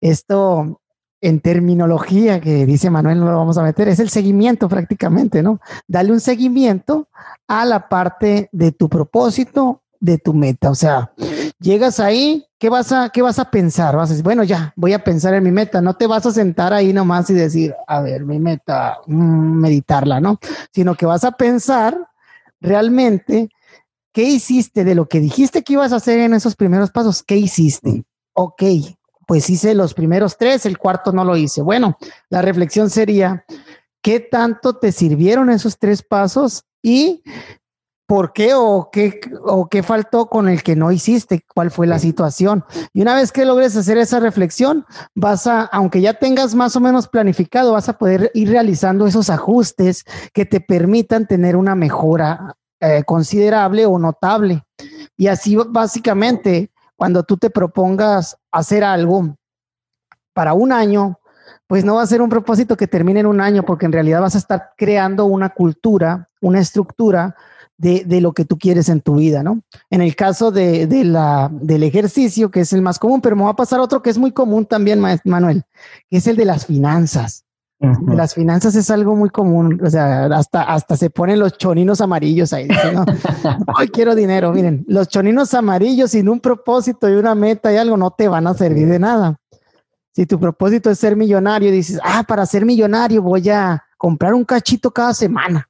[0.00, 0.80] Esto
[1.20, 5.60] en terminología que dice Manuel, no lo vamos a meter, es el seguimiento prácticamente, ¿no?
[5.86, 7.08] Dale un seguimiento
[7.48, 10.70] a la parte de tu propósito, de tu meta.
[10.70, 11.12] O sea,
[11.58, 13.96] llegas ahí, ¿qué vas a, qué vas a pensar?
[13.96, 15.80] Vas a decir, bueno, ya, voy a pensar en mi meta.
[15.80, 20.20] No te vas a sentar ahí nomás y decir, a ver, mi meta, mm, meditarla,
[20.20, 20.38] ¿no?
[20.72, 21.98] Sino que vas a pensar
[22.60, 23.50] realmente
[24.12, 27.22] qué hiciste de lo que dijiste que ibas a hacer en esos primeros pasos.
[27.22, 28.04] ¿Qué hiciste?
[28.32, 28.62] Ok,
[29.26, 31.62] pues hice los primeros tres, el cuarto no lo hice.
[31.62, 31.98] Bueno,
[32.30, 33.44] la reflexión sería,
[34.00, 36.64] ¿qué tanto te sirvieron esos tres pasos?
[36.82, 37.22] Y
[38.06, 41.44] ¿Por qué o qué, o qué faltó con el que no hiciste?
[41.52, 42.64] ¿Cuál fue la situación?
[42.92, 46.80] Y una vez que logres hacer esa reflexión, vas a, aunque ya tengas más o
[46.80, 52.56] menos planificado, vas a poder ir realizando esos ajustes que te permitan tener una mejora
[52.78, 54.62] eh, considerable o notable.
[55.16, 59.34] Y así básicamente, cuando tú te propongas hacer algo
[60.32, 61.18] para un año,
[61.66, 64.20] pues no va a ser un propósito que termine en un año, porque en realidad
[64.20, 67.34] vas a estar creando una cultura, una estructura
[67.78, 69.60] de, lo que tú quieres en tu vida, ¿no?
[69.90, 73.50] En el caso de, la, del ejercicio, que es el más común, pero me va
[73.50, 75.64] a pasar otro que es muy común también, Manuel,
[76.08, 77.44] que es el de las finanzas.
[77.78, 82.54] Las finanzas es algo muy común, o sea, hasta, hasta se ponen los choninos amarillos
[82.54, 82.66] ahí.
[82.68, 83.04] ¿no?
[83.78, 87.98] Hoy quiero dinero, miren, los choninos amarillos sin un propósito y una meta y algo
[87.98, 89.36] no te van a servir de nada.
[90.14, 94.46] Si tu propósito es ser millonario, dices, ah, para ser millonario voy a comprar un
[94.46, 95.68] cachito cada semana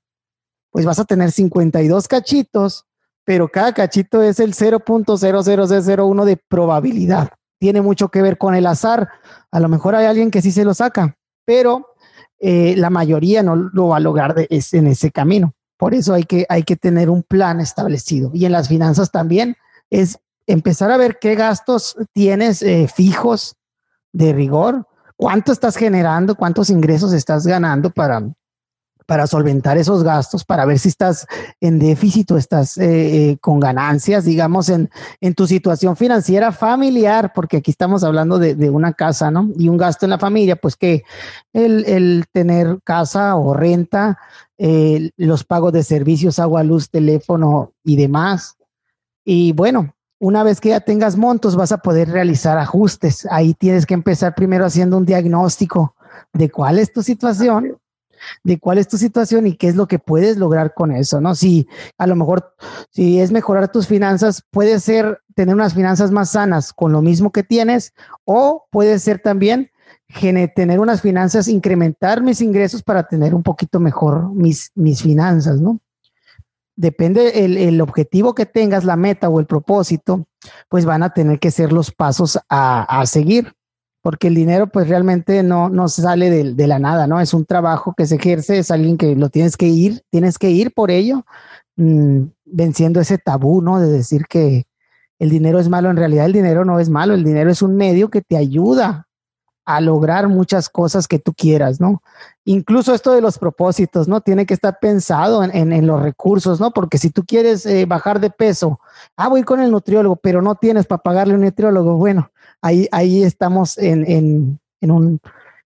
[0.77, 2.85] pues vas a tener 52 cachitos,
[3.25, 7.31] pero cada cachito es el 0.00001 de probabilidad.
[7.59, 9.09] Tiene mucho que ver con el azar.
[9.51, 11.95] A lo mejor hay alguien que sí se lo saca, pero
[12.39, 15.55] eh, la mayoría no lo va a lograr en ese camino.
[15.79, 18.31] Por eso hay que, hay que tener un plan establecido.
[18.35, 19.57] Y en las finanzas también
[19.89, 23.57] es empezar a ver qué gastos tienes eh, fijos
[24.13, 24.87] de rigor,
[25.17, 28.21] cuánto estás generando, cuántos ingresos estás ganando para,
[29.07, 31.27] para solventar esos gastos, para ver si estás
[31.61, 34.91] en déficit o estás eh, eh, con ganancias, digamos, en,
[35.21, 39.49] en, tu situación financiera familiar, porque aquí estamos hablando de, de, una casa, ¿no?
[39.57, 41.05] Y un gasto en la familia, pues que
[41.53, 44.19] el, el tener casa o renta,
[44.59, 48.57] eh, los pagos de servicios, agua, luz, teléfono y demás.
[49.25, 53.27] Y bueno, una vez que ya tengas montos, vas a poder realizar ajustes.
[53.31, 55.95] Ahí tienes que empezar primero haciendo un diagnóstico
[56.33, 57.79] de cuál es tu situación
[58.45, 61.35] de cuál es tu situación y qué es lo que puedes lograr con eso, ¿no?
[61.35, 62.55] Si a lo mejor,
[62.91, 67.31] si es mejorar tus finanzas, puede ser tener unas finanzas más sanas con lo mismo
[67.31, 67.93] que tienes
[68.25, 69.71] o puede ser también
[70.55, 75.81] tener unas finanzas, incrementar mis ingresos para tener un poquito mejor mis, mis finanzas, ¿no?
[76.77, 80.27] Depende el, el objetivo que tengas, la meta o el propósito,
[80.69, 83.55] pues van a tener que ser los pasos a, a seguir
[84.07, 87.21] porque el dinero pues realmente no, no sale de, la nada, ¿no?
[87.21, 90.49] Es un trabajo que se ejerce, es alguien que lo tienes que ir, tienes que
[90.49, 91.27] ir por ello,
[91.75, 93.81] mmm, venciendo ese tabú, ¿no?
[93.81, 94.69] De decir que
[95.19, 97.75] el dinero es malo, en realidad el dinero no es malo, el dinero es un
[97.75, 99.09] medio que te ayuda
[99.65, 102.01] a lograr muchas cosas que tú quieras, ¿no?
[102.45, 104.21] Incluso esto de los propósitos, ¿no?
[104.21, 106.71] Tiene que estar pensado en, en, en los recursos, ¿no?
[106.71, 108.79] Porque si tú quieres eh, bajar de peso,
[109.17, 112.31] ah, voy con el nutriólogo, pero no tienes para pagarle un nutriólogo, bueno,
[112.63, 115.21] ahí, ahí estamos en, en, en, un,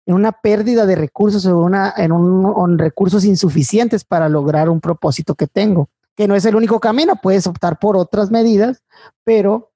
[0.06, 5.34] en una pérdida de recursos o una, en un, recursos insuficientes para lograr un propósito
[5.34, 8.82] que tengo, que no es el único camino, puedes optar por otras medidas,
[9.24, 9.70] pero,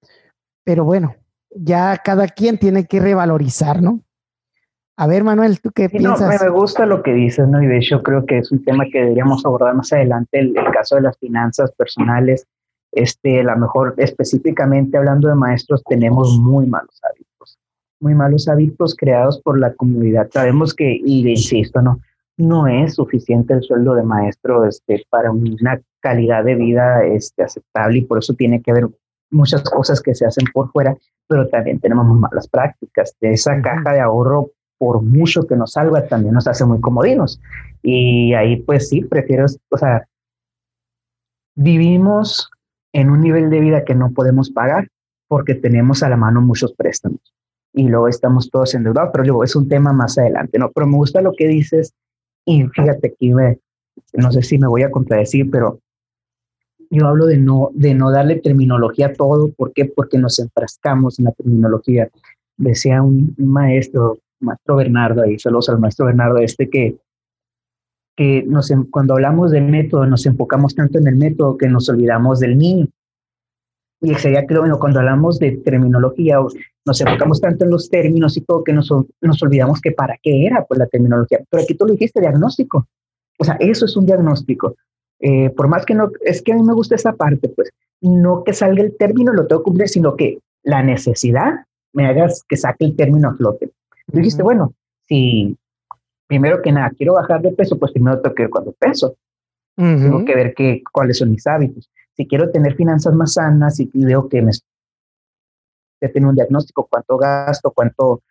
[0.64, 1.14] pero bueno,
[1.50, 4.00] ya cada quien tiene que revalorizar, ¿no?
[4.96, 6.40] A ver, Manuel, ¿tú qué sí, piensas?
[6.40, 7.60] No, me gusta lo que dices, ¿no?
[7.60, 10.72] Y de hecho creo que es un tema que deberíamos abordar más adelante, el, el
[10.72, 12.46] caso de las finanzas personales
[12.94, 17.58] este, a lo mejor específicamente hablando de maestros, tenemos muy malos hábitos,
[18.00, 20.28] muy malos hábitos creados por la comunidad.
[20.32, 22.00] Sabemos que, y insisto, no,
[22.36, 27.98] no es suficiente el sueldo de maestro este, para una calidad de vida este, aceptable
[27.98, 28.88] y por eso tiene que haber
[29.30, 33.14] muchas cosas que se hacen por fuera, pero también tenemos malas prácticas.
[33.20, 37.40] De esa caja de ahorro, por mucho que nos salga, también nos hace muy comodinos.
[37.82, 40.06] Y ahí pues sí, prefiero, o sea,
[41.54, 42.50] vivimos
[42.94, 44.88] en un nivel de vida que no podemos pagar
[45.28, 47.20] porque tenemos a la mano muchos préstamos
[47.72, 50.70] y luego estamos todos endeudados, pero luego es un tema más adelante, ¿no?
[50.70, 51.92] Pero me gusta lo que dices
[52.46, 53.58] y fíjate que me,
[54.12, 55.80] no sé si me voy a contradecir, pero
[56.88, 59.86] yo hablo de no, de no darle terminología a todo, ¿por qué?
[59.86, 62.08] Porque nos enfrascamos en la terminología.
[62.56, 66.96] Decía un, maestro, maestro Bernardo, ahí saludos al maestro Bernardo, este que
[68.16, 72.40] que nos, cuando hablamos del método nos enfocamos tanto en el método que nos olvidamos
[72.40, 72.86] del niño.
[74.00, 76.38] Y sería que bueno, cuando hablamos de terminología,
[76.84, 80.46] nos enfocamos tanto en los términos y todo que nos, nos olvidamos que para qué
[80.46, 81.40] era pues, la terminología.
[81.48, 82.86] Pero aquí tú lo dijiste, diagnóstico.
[83.38, 84.76] O sea, eso es un diagnóstico.
[85.20, 87.70] Eh, por más que no, es que a mí me gusta esa parte, pues,
[88.02, 92.44] no que salga el término, lo tengo que cumplir, sino que la necesidad me hagas
[92.46, 93.70] que saque el término a flote.
[94.12, 94.74] Tú dijiste, bueno,
[95.08, 95.56] si
[96.26, 99.16] primero que nada, quiero bajar de peso, pues primero tengo que ver cuánto peso.
[99.76, 100.02] Uh -huh.
[100.02, 101.90] Tengo que ver qué, cuáles son mis hábitos.
[102.16, 104.52] Si quiero tener finanzas más sanas y veo que me
[106.00, 108.22] que tengo un diagnóstico, cuánto gasto, cuánto,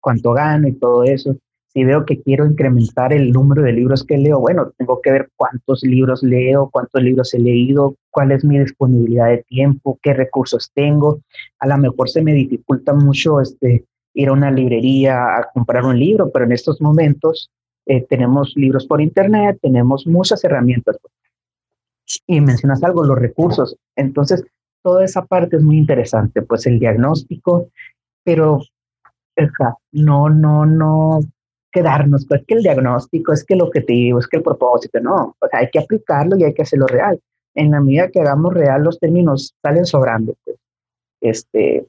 [0.00, 1.36] cuánto gano y todo eso.
[1.68, 5.30] Si veo que quiero incrementar el número de libros que leo, bueno, tengo que ver
[5.36, 10.70] cuántos libros leo, cuántos libros he leído, cuál es mi disponibilidad de tiempo, qué recursos
[10.74, 11.20] tengo.
[11.58, 15.98] A lo mejor se me dificulta mucho este, ir a una librería a comprar un
[15.98, 17.50] libro, pero en estos momentos
[17.86, 20.98] eh, tenemos libros por internet, tenemos muchas herramientas.
[22.26, 23.76] Y mencionas algo, los recursos.
[23.96, 24.44] Entonces,
[24.82, 27.68] toda esa parte es muy interesante, pues el diagnóstico,
[28.24, 28.60] pero
[29.92, 31.20] no, no, no
[31.72, 35.60] quedarnos, pues que el diagnóstico, es que el objetivo, es que el propósito, no, sea,
[35.60, 37.18] hay que aplicarlo y hay que hacerlo real.
[37.54, 40.58] En la medida que hagamos real, los términos salen sobrando, pues.
[41.20, 41.86] Este,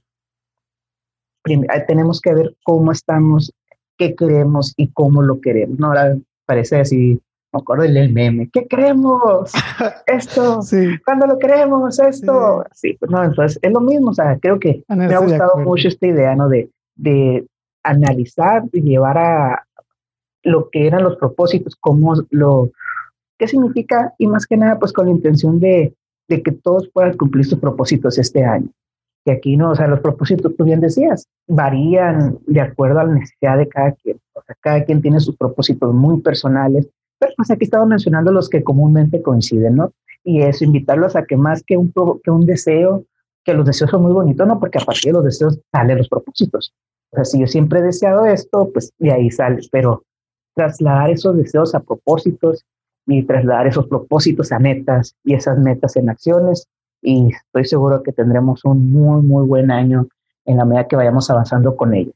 [1.87, 3.53] tenemos que ver cómo estamos,
[3.97, 5.79] qué queremos y cómo lo queremos.
[5.79, 9.51] No, ahora parece así, me acuerdo del meme, ¿qué queremos?
[10.07, 10.97] Esto, sí.
[11.05, 11.99] ¿cuándo lo queremos?
[11.99, 12.63] Esto.
[12.71, 12.89] Sí.
[12.89, 15.87] sí, pues no, entonces es lo mismo, o sea, creo que me ha gustado mucho
[15.87, 16.49] esta idea, ¿no?
[16.49, 17.45] De, de
[17.83, 19.67] analizar y llevar a
[20.43, 22.71] lo que eran los propósitos, cómo lo,
[23.37, 25.93] qué significa y más que nada, pues con la intención de,
[26.27, 28.69] de que todos puedan cumplir sus propósitos este año
[29.25, 33.13] que aquí no, o sea, los propósitos, tú bien decías, varían de acuerdo a la
[33.13, 34.19] necesidad de cada quien.
[34.33, 36.87] O sea, cada quien tiene sus propósitos muy personales,
[37.19, 39.93] pero pues aquí estaba mencionando los que comúnmente coinciden, ¿no?
[40.23, 43.05] Y eso, invitarlos a que más que un, que un deseo,
[43.43, 44.59] que los deseos son muy bonitos, ¿no?
[44.59, 46.73] Porque a partir de los deseos salen los propósitos.
[47.11, 50.03] O sea, si yo siempre he deseado esto, pues de ahí sale, pero
[50.55, 52.65] trasladar esos deseos a propósitos
[53.05, 56.67] y trasladar esos propósitos a metas y esas metas en acciones,
[57.03, 60.07] y estoy seguro que tendremos un muy, muy buen año
[60.45, 62.13] en la medida que vayamos avanzando con ello.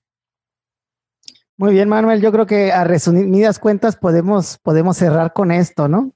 [1.57, 2.21] Muy bien, Manuel.
[2.21, 6.11] Yo creo que a resumidas cuentas podemos, podemos cerrar con esto, ¿no?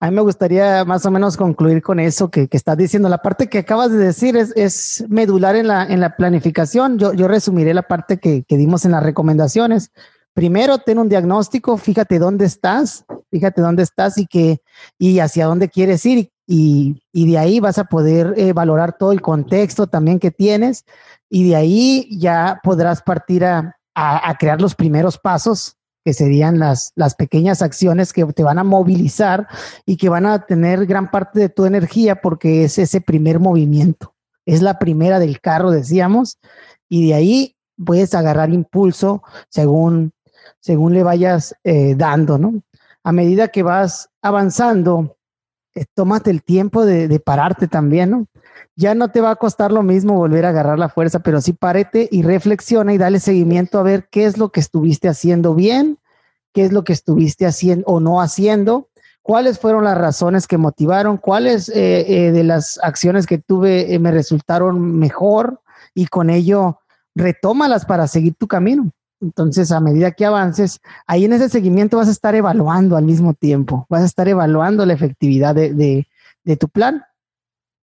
[0.00, 3.08] A mí me gustaría más o menos concluir con eso que, que estás diciendo.
[3.08, 6.98] La parte que acabas de decir es, es medular en la, en la planificación.
[6.98, 9.92] Yo, yo resumiré la parte que, que dimos en las recomendaciones.
[10.32, 14.62] Primero, ten un diagnóstico, fíjate dónde estás, fíjate dónde estás y, que,
[14.98, 19.20] y hacia dónde quieres ir y de ahí vas a poder eh, valorar todo el
[19.20, 20.84] contexto también que tienes
[21.30, 23.76] y de ahí ya podrás partir a,
[24.38, 29.46] crear los primeros pasos, que serían las, pequeñas acciones que te van a movilizar
[29.86, 34.14] y que van a tener gran parte de tu energía porque es ese primer movimiento.
[34.46, 36.38] Es la primera del carro, decíamos,
[36.88, 40.12] y de ahí puedes agarrar impulso según,
[40.60, 42.62] según le vayas eh, dando, ¿no?
[43.04, 45.16] A medida que vas avanzando,
[45.94, 48.26] tómate el tiempo de, de, pararte también, ¿no?
[48.76, 51.52] Ya no te va a costar lo mismo volver a agarrar la fuerza, pero sí
[51.52, 55.98] párete y reflexiona y dale seguimiento a ver qué es lo que estuviste haciendo bien,
[56.52, 58.88] qué es lo que estuviste haciendo o no haciendo,
[59.22, 64.10] cuáles fueron las razones que motivaron, cuáles eh, eh, de las acciones que tuve me
[64.10, 65.60] resultaron mejor
[65.94, 66.80] y con ello
[67.14, 68.90] retómalas para seguir tu camino.
[69.20, 73.34] Entonces, a medida que avances, ahí en ese seguimiento vas a estar evaluando al mismo
[73.34, 76.06] tiempo, vas a estar evaluando la efectividad de,
[76.58, 77.04] tu plan.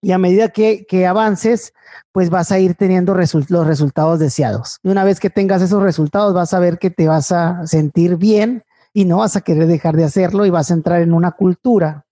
[0.02, 1.74] Y a medida que, avances,
[2.12, 4.80] pues vas a ir teniendo los resultados deseados.
[4.84, 8.18] Y una vez que tengas esos resultados, vas a ver que te vas a sentir
[8.18, 11.32] bien y no vas a querer dejar de hacerlo y vas a entrar en una
[11.32, 12.06] cultura,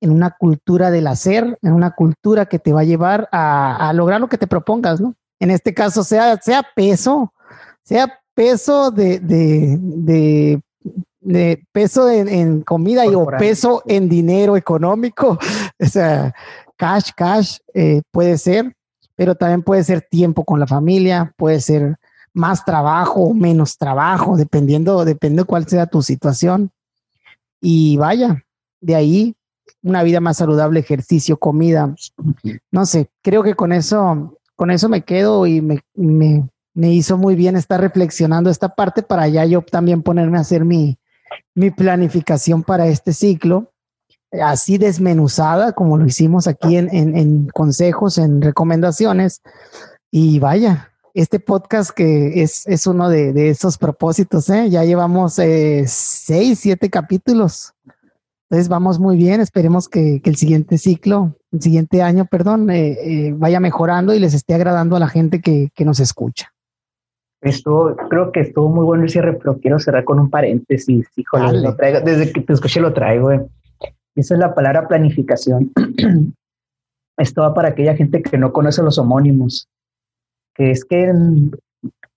[0.00, 3.92] en una cultura del hacer, en una cultura que te va a llevar a, a
[3.92, 5.14] lograr lo que te propongas, ¿no?
[5.38, 7.32] En este caso, sea, sea peso,
[7.82, 10.60] sea peso de, de,
[11.20, 15.38] de, peso en, comida y o peso en dinero económico,
[15.78, 16.34] o sea,
[16.76, 18.74] cash, cash eh, puede ser,
[19.16, 21.96] pero también puede ser tiempo con la familia, puede ser
[22.32, 26.70] más trabajo o menos trabajo, dependiendo, dependiendo cuál sea tu situación.
[27.60, 28.42] Y vaya,
[28.80, 29.36] de ahí
[29.82, 31.94] una vida más saludable, ejercicio, comida.
[32.70, 37.16] No sé, creo que con eso, con eso me quedo y me, me, me hizo
[37.16, 40.98] muy bien estar reflexionando esta parte para ya yo también ponerme a hacer mi,
[41.54, 43.72] mi planificación para este ciclo,
[44.42, 49.42] así desmenuzada como lo hicimos aquí en, en, consejos, en recomendaciones.
[50.10, 54.70] Y vaya, este podcast que es, es uno de, de, esos propósitos, ¿eh?
[54.70, 57.74] ya llevamos eh, seis, siete capítulos.
[58.48, 62.98] Entonces vamos muy bien, esperemos que, que el siguiente ciclo, el siguiente año, perdón, eh,
[63.00, 66.52] eh, vaya mejorando y les esté agradando a la gente que, que nos escucha.
[67.42, 71.08] Estuvo, creo que estuvo muy bueno el cierre, pero quiero cerrar con un paréntesis.
[71.16, 73.32] Híjole, lo traigo, desde que te escuché lo traigo.
[73.32, 73.46] Eh.
[74.14, 75.72] Esa es la palabra planificación.
[77.16, 79.68] Esto va para aquella gente que no conoce los homónimos,
[80.54, 81.12] que es que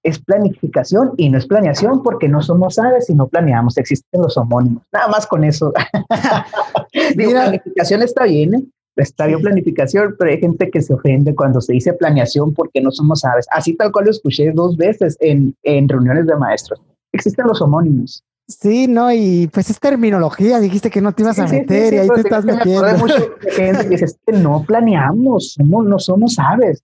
[0.04, 4.38] es planificación y no es planeación porque no somos aves y no planeamos, existen los
[4.38, 4.84] homónimos.
[4.92, 5.72] Nada más con eso.
[7.16, 8.64] Digo, planificación está bien, ¿eh?
[8.96, 12.92] Está bien planificación, pero hay gente que se ofende cuando se dice planeación porque no
[12.92, 13.48] somos aves.
[13.52, 16.82] Así tal cual lo escuché dos veces en, en reuniones de maestros.
[17.12, 18.24] Existen los homónimos.
[18.48, 22.10] Sí, no, y pues es terminología, dijiste que no te ibas a meter y ahí
[22.10, 23.08] te estás metiendo.
[23.52, 26.84] gente que dice, no planeamos, somos, no somos aves.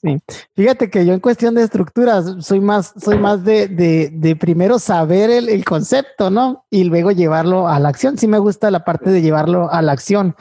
[0.00, 0.16] Sí,
[0.54, 4.78] fíjate que yo en cuestión de estructuras soy más, soy más de, de, de primero
[4.78, 6.64] saber el, el, concepto, ¿no?
[6.70, 8.16] Y luego llevarlo a la acción.
[8.16, 10.36] Sí me gusta la parte de llevarlo a la acción,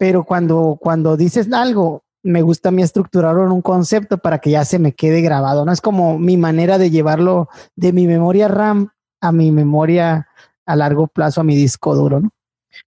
[0.00, 4.48] pero cuando, cuando dices algo, me gusta a mí estructurarlo en un concepto para que
[4.48, 5.72] ya se me quede grabado, ¿no?
[5.72, 8.88] Es como mi manera de llevarlo de mi memoria RAM
[9.20, 10.26] a mi memoria
[10.64, 12.30] a largo plazo, a mi disco duro, ¿no?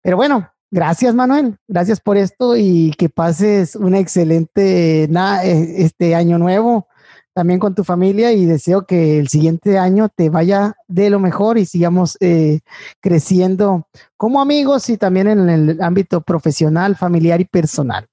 [0.02, 6.40] Pero bueno, gracias Manuel, gracias por esto y que pases un excelente eh, este año
[6.40, 6.88] nuevo
[7.34, 11.58] también con tu familia y deseo que el siguiente año te vaya de lo mejor
[11.58, 12.60] y sigamos eh,
[13.02, 18.06] creciendo como amigos y también en el ámbito profesional, familiar y personal.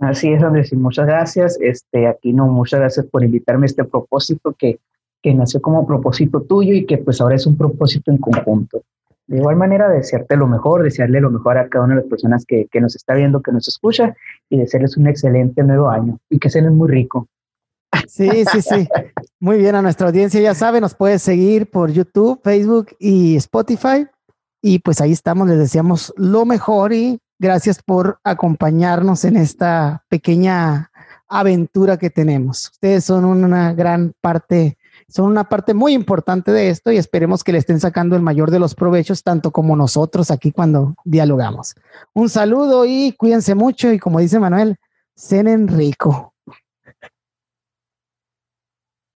[0.00, 1.58] Así es, Andrés, y muchas gracias.
[1.60, 4.78] Este, aquí no, muchas gracias por invitarme a este propósito que,
[5.22, 8.82] que nació como propósito tuyo y que pues ahora es un propósito en conjunto.
[9.26, 12.44] De igual manera, desearte lo mejor, desearle lo mejor a cada una de las personas
[12.46, 14.16] que, que nos está viendo, que nos escucha
[14.48, 17.28] y desearles un excelente nuevo año y que sean muy rico.
[18.06, 18.88] Sí, sí, sí.
[19.40, 24.06] Muy bien, a nuestra audiencia ya sabe, nos puede seguir por YouTube, Facebook y Spotify.
[24.60, 30.90] Y pues ahí estamos, les deseamos lo mejor y gracias por acompañarnos en esta pequeña
[31.28, 32.70] aventura que tenemos.
[32.72, 37.52] Ustedes son una gran parte, son una parte muy importante de esto y esperemos que
[37.52, 41.74] le estén sacando el mayor de los provechos, tanto como nosotros aquí cuando dialogamos.
[42.14, 44.76] Un saludo y cuídense mucho y como dice Manuel,
[45.14, 46.34] cenen rico.